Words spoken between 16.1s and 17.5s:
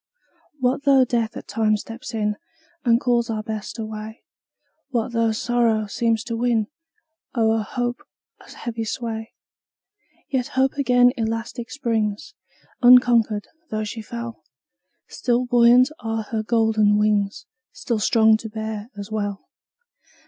her golden wings,